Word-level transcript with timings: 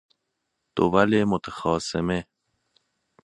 دول 0.75 1.23
متخاصمه 1.31 2.27